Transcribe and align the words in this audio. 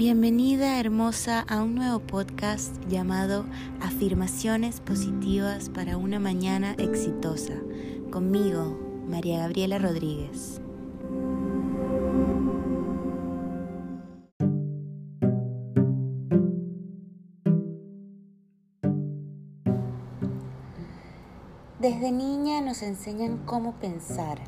Bienvenida 0.00 0.80
hermosa 0.80 1.40
a 1.40 1.62
un 1.62 1.74
nuevo 1.74 1.98
podcast 1.98 2.74
llamado 2.88 3.44
Afirmaciones 3.82 4.80
Positivas 4.80 5.68
para 5.68 5.98
una 5.98 6.18
Mañana 6.18 6.72
Exitosa. 6.78 7.52
Conmigo, 8.10 8.78
María 9.06 9.40
Gabriela 9.40 9.78
Rodríguez. 9.78 10.62
Desde 21.78 22.10
niña 22.10 22.62
nos 22.62 22.80
enseñan 22.80 23.36
cómo 23.44 23.74
pensar, 23.74 24.38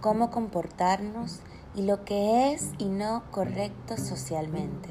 cómo 0.00 0.30
comportarnos 0.30 1.42
y 1.78 1.82
lo 1.82 2.04
que 2.04 2.52
es 2.52 2.72
y 2.78 2.86
no 2.86 3.22
correcto 3.30 3.96
socialmente, 3.96 4.88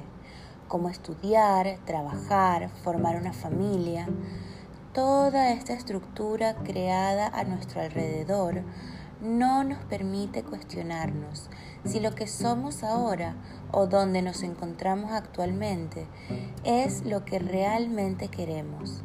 cómo 0.69 0.87
estudiar, 0.87 1.79
trabajar, 1.83 2.69
formar 2.81 3.17
una 3.17 3.33
familia. 3.33 4.07
Toda 4.93 5.51
esta 5.51 5.73
estructura 5.73 6.55
creada 6.63 7.27
a 7.27 7.43
nuestro 7.43 7.81
alrededor 7.81 8.63
no 9.19 9.65
nos 9.65 9.79
permite 9.79 10.43
cuestionarnos 10.43 11.49
si 11.83 11.99
lo 11.99 12.15
que 12.15 12.25
somos 12.25 12.83
ahora 12.83 13.35
o 13.73 13.87
donde 13.87 14.21
nos 14.21 14.41
encontramos 14.43 15.11
actualmente 15.11 16.07
es 16.63 17.03
lo 17.03 17.25
que 17.25 17.39
realmente 17.39 18.29
queremos. 18.29 19.03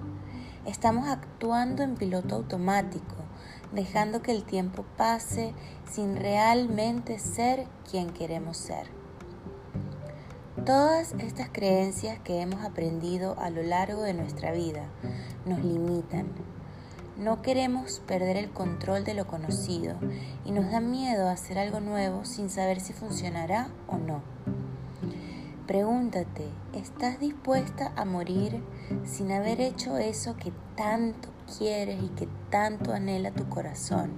Estamos 0.65 1.09
actuando 1.09 1.83
en 1.83 1.97
piloto 1.97 2.37
automático, 2.37 3.17
dejando 3.73 4.23
que 4.23 4.31
el 4.31 4.45
tiempo 4.45 4.85
pase 4.97 5.55
sin 5.91 6.15
realmente 6.15 7.19
ser 7.19 7.67
quien 7.91 8.11
queremos 8.11 8.59
ser. 8.59 8.87
Todas 10.65 11.15
estas 11.19 11.49
creencias 11.49 12.21
que 12.21 12.41
hemos 12.41 12.65
aprendido 12.65 13.37
a 13.41 13.51
lo 13.51 13.65
largo 13.65 14.03
de 14.03 14.15
nuestra 14.15 14.53
vida 14.53 14.85
nos 15.47 15.59
limitan. 15.65 16.29
No 17.17 17.43
queremos 17.43 18.01
perder 18.07 18.37
el 18.37 18.51
control 18.53 19.03
de 19.03 19.15
lo 19.15 19.27
conocido 19.27 19.97
y 20.45 20.53
nos 20.53 20.71
da 20.71 20.79
miedo 20.79 21.29
hacer 21.29 21.59
algo 21.59 21.81
nuevo 21.81 22.25
sin 22.25 22.51
saber 22.51 22.79
si 22.79 22.93
funcionará 22.93 23.67
o 23.89 23.99
no. 23.99 24.23
Pregúntate, 25.73 26.51
¿estás 26.75 27.19
dispuesta 27.19 27.95
a 27.97 28.05
morir 28.05 28.63
sin 29.07 29.33
haber 29.33 29.59
hecho 29.63 29.97
eso 29.97 30.37
que 30.37 30.53
tanto 30.77 31.31
quieres 31.57 32.03
y 32.03 32.09
que 32.09 32.29
tanto 32.51 32.93
anhela 32.93 33.31
tu 33.31 33.49
corazón? 33.49 34.11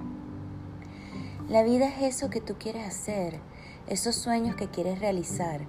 La 1.49 1.63
vida 1.63 1.87
es 1.87 2.17
eso 2.17 2.29
que 2.29 2.41
tú 2.41 2.57
quieres 2.59 2.85
hacer, 2.89 3.39
esos 3.87 4.17
sueños 4.17 4.57
que 4.57 4.67
quieres 4.67 4.99
realizar. 4.99 5.61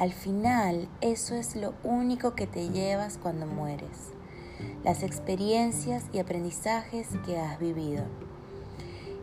Al 0.00 0.12
final, 0.12 0.88
eso 1.00 1.36
es 1.36 1.54
lo 1.54 1.74
único 1.84 2.34
que 2.34 2.48
te 2.48 2.68
llevas 2.68 3.16
cuando 3.16 3.46
mueres, 3.46 4.10
las 4.82 5.04
experiencias 5.04 6.06
y 6.12 6.18
aprendizajes 6.18 7.06
que 7.24 7.38
has 7.38 7.60
vivido. 7.60 8.02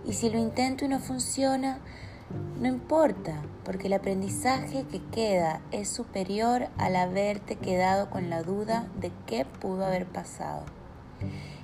Y 0.06 0.14
si 0.14 0.30
lo 0.30 0.40
intento 0.40 0.86
y 0.86 0.88
no 0.88 1.02
funciona, 1.02 1.82
no 2.60 2.68
importa, 2.68 3.42
porque 3.64 3.88
el 3.88 3.94
aprendizaje 3.94 4.84
que 4.90 5.02
queda 5.12 5.62
es 5.72 5.88
superior 5.90 6.68
al 6.78 6.96
haberte 6.96 7.56
quedado 7.56 8.10
con 8.10 8.30
la 8.30 8.44
duda 8.44 8.88
de 9.00 9.12
qué 9.26 9.46
pudo 9.46 9.86
haber 9.86 10.06
pasado. 10.06 10.64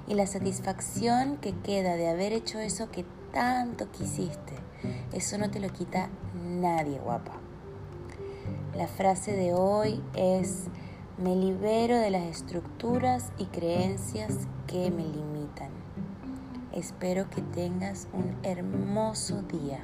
Y 0.07 0.13
la 0.13 0.27
satisfacción 0.27 1.37
que 1.37 1.53
queda 1.53 1.95
de 1.95 2.09
haber 2.09 2.33
hecho 2.33 2.59
eso 2.59 2.91
que 2.91 3.05
tanto 3.31 3.91
quisiste, 3.91 4.53
eso 5.13 5.37
no 5.37 5.49
te 5.49 5.59
lo 5.59 5.69
quita 5.69 6.09
nadie, 6.35 6.99
guapa. 6.99 7.33
La 8.75 8.87
frase 8.87 9.33
de 9.33 9.53
hoy 9.53 10.01
es, 10.15 10.65
me 11.17 11.35
libero 11.35 11.97
de 11.97 12.09
las 12.11 12.23
estructuras 12.23 13.31
y 13.37 13.45
creencias 13.45 14.47
que 14.67 14.91
me 14.91 15.03
limitan. 15.03 15.69
Espero 16.71 17.29
que 17.29 17.41
tengas 17.41 18.07
un 18.13 18.35
hermoso 18.43 19.41
día. 19.43 19.83